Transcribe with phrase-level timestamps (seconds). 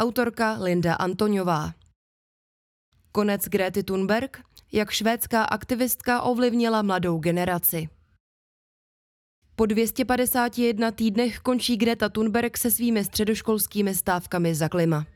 [0.00, 1.74] Autorka Linda Antoňová.
[3.12, 4.40] Konec Grety Thunberg,
[4.72, 7.88] jak švédská aktivistka ovlivnila mladou generaci.
[9.56, 15.06] Po 251 týdnech končí Greta Thunberg se svými středoškolskými stávkami za klima.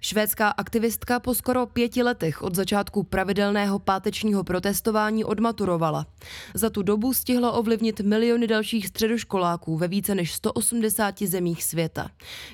[0.00, 6.06] Švédská aktivistka po skoro pěti letech od začátku pravidelného pátečního protestování odmaturovala.
[6.54, 12.10] Za tu dobu stihla ovlivnit miliony dalších středoškoláků ve více než 180 zemích světa.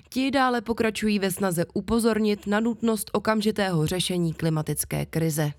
[0.08, 5.53] Ti dále pokračují ve snaze upozornit na nutnost okamžitého řešení klimatické krize.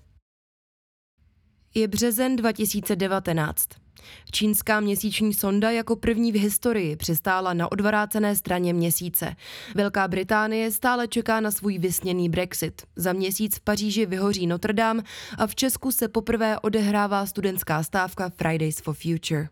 [1.74, 3.83] Je březen 2019.
[4.30, 9.36] Čínská měsíční sonda jako první v historii přistála na odvrácené straně měsíce.
[9.74, 12.82] Velká Británie stále čeká na svůj vysněný Brexit.
[12.96, 15.02] Za měsíc v Paříži vyhoří Notre Dame
[15.38, 19.48] a v Česku se poprvé odehrává studentská stávka Fridays for Future.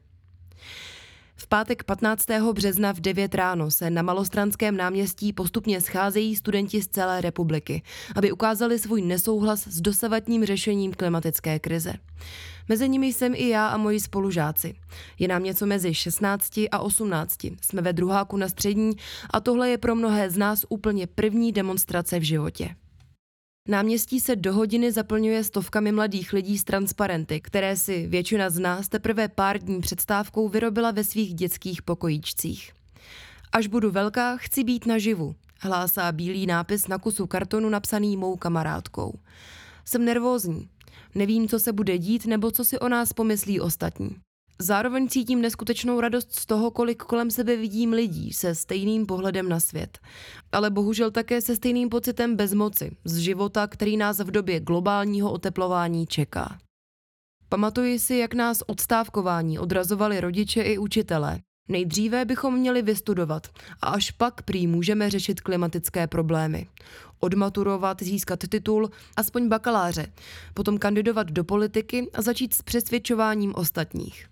[1.43, 2.27] V pátek 15.
[2.53, 7.83] března v 9 ráno se na Malostranském náměstí postupně scházejí studenti z celé republiky,
[8.17, 11.95] aby ukázali svůj nesouhlas s dosavatním řešením klimatické krize.
[12.69, 14.75] Mezi nimi jsem i já a moji spolužáci.
[15.19, 17.39] Je nám něco mezi 16 a 18.
[17.45, 18.93] Jsme ve druháku na střední
[19.31, 22.75] a tohle je pro mnohé z nás úplně první demonstrace v životě.
[23.69, 28.89] Náměstí se do hodiny zaplňuje stovkami mladých lidí s transparenty, které si většina z nás
[28.89, 32.73] teprve pár dní předstávkou vyrobila ve svých dětských pokojíčcích.
[33.53, 39.19] Až budu velká, chci být naživu, hlásá bílý nápis na kusu kartonu napsaný mou kamarádkou.
[39.85, 40.69] Jsem nervózní.
[41.15, 44.17] Nevím, co se bude dít nebo co si o nás pomyslí ostatní.
[44.63, 49.61] Zároveň cítím neskutečnou radost z toho, kolik kolem sebe vidím lidí se stejným pohledem na
[49.61, 49.99] svět.
[50.53, 56.07] Ale bohužel také se stejným pocitem bezmoci z života, který nás v době globálního oteplování
[56.07, 56.59] čeká.
[57.49, 61.39] Pamatuji si, jak nás odstávkování odrazovali rodiče i učitelé.
[61.69, 63.47] Nejdříve bychom měli vystudovat
[63.81, 66.67] a až pak prý můžeme řešit klimatické problémy.
[67.21, 70.13] Odmaturovat, získat titul, aspoň bakaláře,
[70.55, 74.32] potom kandidovat do politiky a začít s přesvědčováním ostatních.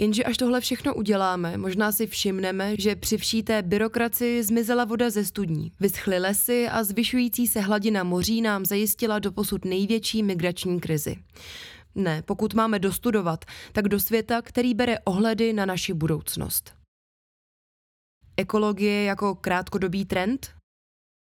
[0.00, 5.10] Jenže až tohle všechno uděláme, možná si všimneme, že při vší té byrokracii zmizela voda
[5.10, 5.72] ze studní.
[5.80, 11.16] Vyschly lesy a zvyšující se hladina moří nám zajistila do posud největší migrační krizi.
[11.94, 16.74] Ne, pokud máme dostudovat, tak do světa, který bere ohledy na naši budoucnost.
[18.36, 20.59] Ekologie jako krátkodobý trend?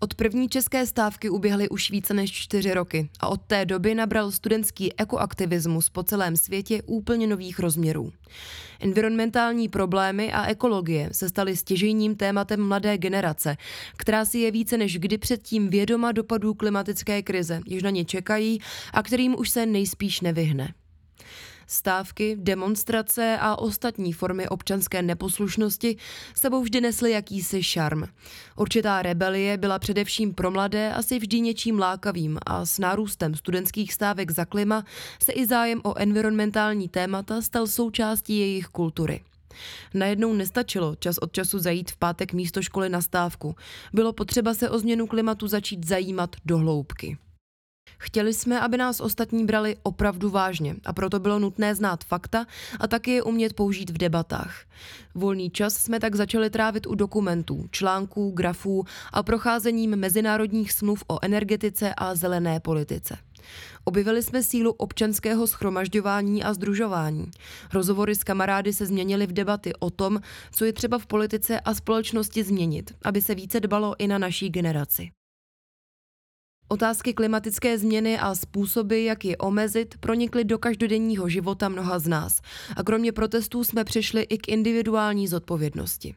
[0.03, 4.31] Od první české stávky uběhly už více než čtyři roky a od té doby nabral
[4.31, 8.13] studentský ekoaktivismus po celém světě úplně nových rozměrů.
[8.81, 13.57] Environmentální problémy a ekologie se staly stěžejním tématem mladé generace,
[13.97, 18.61] která si je více než kdy předtím vědoma dopadů klimatické krize, jež na ně čekají
[18.93, 20.75] a kterým už se nejspíš nevyhne.
[21.71, 25.97] Stávky, demonstrace a ostatní formy občanské neposlušnosti
[26.35, 28.03] sebou vždy nesly jakýsi šarm.
[28.57, 34.31] Určitá rebelie byla především pro mladé asi vždy něčím lákavým a s nárůstem studentských stávek
[34.31, 34.85] za klima
[35.23, 39.21] se i zájem o environmentální témata stal součástí jejich kultury.
[39.95, 43.57] Najednou nestačilo čas od času zajít v pátek místo školy na stávku.
[43.93, 47.19] Bylo potřeba se o změnu klimatu začít zajímat do hloubky.
[47.99, 52.47] Chtěli jsme, aby nás ostatní brali opravdu vážně a proto bylo nutné znát fakta
[52.81, 54.65] a taky je umět použít v debatách.
[55.15, 61.19] Volný čas jsme tak začali trávit u dokumentů, článků, grafů a procházením mezinárodních smluv o
[61.23, 63.19] energetice a zelené politice.
[63.85, 67.31] Objevili jsme sílu občanského schromažďování a združování.
[67.73, 70.21] Rozhovory s kamarády se změnily v debaty o tom,
[70.53, 74.51] co je třeba v politice a společnosti změnit, aby se více dbalo i na naší
[74.51, 75.11] generaci.
[76.71, 82.41] Otázky klimatické změny a způsoby, jak ji omezit, pronikly do každodenního života mnoha z nás
[82.77, 86.15] a kromě protestů jsme přišli i k individuální zodpovědnosti.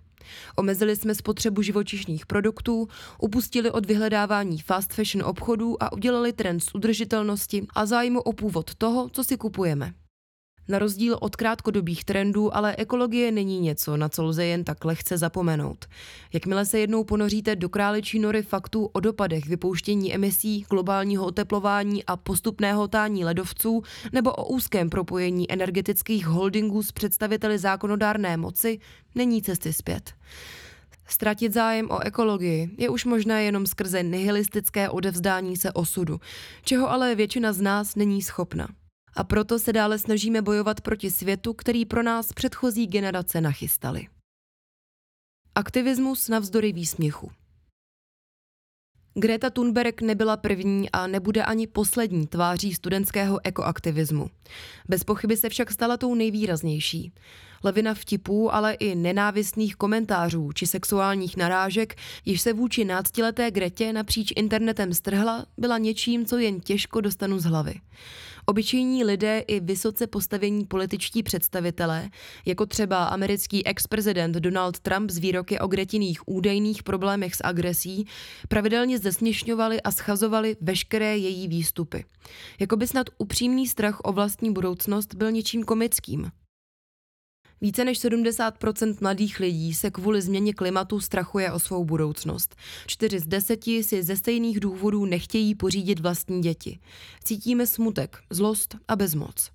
[0.56, 2.88] Omezili jsme spotřebu živočišných produktů,
[3.20, 8.76] upustili od vyhledávání fast fashion obchodů a udělali trend z udržitelnosti a zájmu o původ
[8.76, 9.94] toho, co si kupujeme.
[10.68, 15.18] Na rozdíl od krátkodobých trendů, ale ekologie není něco, na co lze jen tak lehce
[15.18, 15.86] zapomenout.
[16.34, 22.18] Jakmile se jednou ponoříte do králičí nory faktů o dopadech vypouštění emisí, globálního oteplování a
[22.18, 28.80] postupného tání ledovců nebo o úzkém propojení energetických holdingů s představiteli zákonodárné moci,
[29.16, 30.14] není cesty zpět.
[31.08, 36.20] Ztratit zájem o ekologii je už možné jenom skrze nihilistické odevzdání se osudu,
[36.64, 38.68] čeho ale většina z nás není schopna
[39.14, 44.08] a proto se dále snažíme bojovat proti světu, který pro nás předchozí generace nachystali.
[45.56, 47.32] Aktivismus navzdory výsměchu.
[49.14, 54.30] Greta Thunberg nebyla první a nebude ani poslední tváří studentského ekoaktivismu.
[54.90, 57.14] Bez pochyby se však stala tou nejvýraznější.
[57.64, 64.34] Levina vtipů, ale i nenávistných komentářů či sexuálních narážek, již se vůči náctileté Gretě napříč
[64.36, 67.74] internetem strhla, byla něčím, co jen těžko dostanu z hlavy.
[68.52, 72.10] Obyčejní lidé i vysoce postavení političtí představitelé,
[72.46, 78.08] jako třeba americký ex-prezident Donald Trump z výroky o Gretiných údajných problémech s agresí,
[78.48, 82.06] pravidelně zesměšňovali a schazovali veškeré její výstupy.
[82.60, 86.32] Jakoby snad upřímný strach o vlastní budoucnost byl něčím komickým.
[87.62, 88.54] Více než 70
[89.02, 92.56] mladých lidí se kvůli změně klimatu strachuje o svou budoucnost.
[92.88, 96.80] Čtyři z deseti si ze stejných důvodů nechtějí pořídit vlastní děti.
[97.24, 99.52] Cítíme smutek, zlost a bezmoc.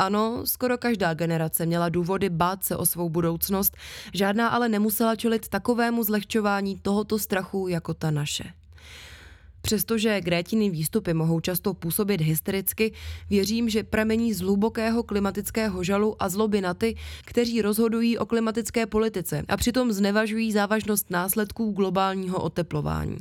[0.00, 3.76] Ano, skoro každá generace měla důvody bát se o svou budoucnost,
[4.14, 8.59] žádná ale nemusela čelit takovému zlehčování tohoto strachu jako ta naše.
[9.62, 12.92] Přestože Grétiny výstupy mohou často působit hystericky,
[13.30, 18.86] věřím, že pramení z hlubokého klimatického žalu a zloby na ty, kteří rozhodují o klimatické
[18.86, 23.18] politice a přitom znevažují závažnost následků globálního oteplování.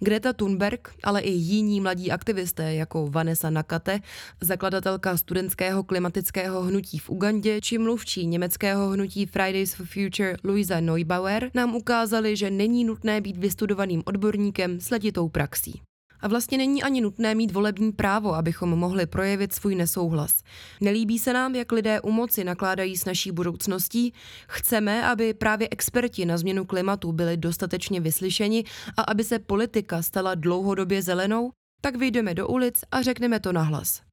[0.00, 4.00] Greta Thunberg, ale i jiní mladí aktivisté jako Vanessa Nakate,
[4.40, 11.50] zakladatelka studentského klimatického hnutí v Ugandě či mluvčí německého hnutí Fridays for Future Luisa Neubauer,
[11.54, 15.75] nám ukázali, že není nutné být vystudovaným odborníkem s letitou praxí.
[16.20, 20.42] A vlastně není ani nutné mít volební právo, abychom mohli projevit svůj nesouhlas.
[20.80, 24.12] Nelíbí se nám, jak lidé u moci nakládají s naší budoucností.
[24.48, 28.64] Chceme, aby právě experti na změnu klimatu byli dostatečně vyslyšeni
[28.96, 34.06] a aby se politika stala dlouhodobě zelenou, tak vyjdeme do ulic a řekneme to nahlas.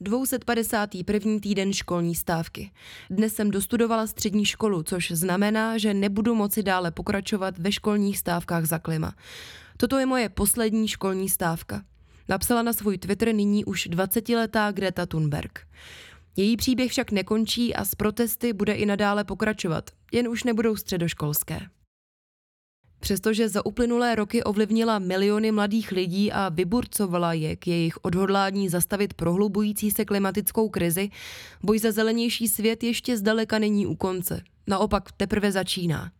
[0.00, 1.38] 251.
[1.40, 2.70] týden školní stávky.
[3.10, 8.64] Dnes jsem dostudovala střední školu, což znamená, že nebudu moci dále pokračovat ve školních stávkách
[8.64, 9.14] za klima.
[9.80, 11.82] Toto je moje poslední školní stávka.
[12.28, 15.58] Napsala na svůj Twitter nyní už 20-letá Greta Thunberg.
[16.36, 21.60] Její příběh však nekončí a z protesty bude i nadále pokračovat, jen už nebudou středoškolské.
[23.00, 29.14] Přestože za uplynulé roky ovlivnila miliony mladých lidí a vyburcovala je k jejich odhodlání zastavit
[29.14, 31.10] prohlubující se klimatickou krizi,
[31.62, 34.42] boj za zelenější svět ještě zdaleka není u konce.
[34.66, 36.12] Naopak teprve začíná.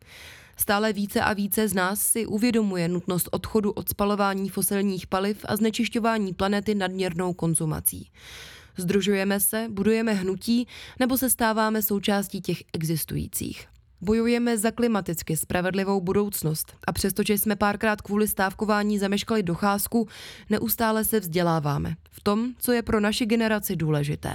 [0.60, 5.56] Stále více a více z nás si uvědomuje nutnost odchodu od spalování fosilních paliv a
[5.56, 8.10] znečišťování planety nadměrnou konzumací.
[8.76, 10.66] Združujeme se, budujeme hnutí
[10.98, 13.66] nebo se stáváme součástí těch existujících.
[14.00, 20.08] Bojujeme za klimaticky spravedlivou budoucnost a přestože jsme párkrát kvůli stávkování zameškali docházku,
[20.50, 24.34] neustále se vzděláváme v tom, co je pro naši generaci důležité.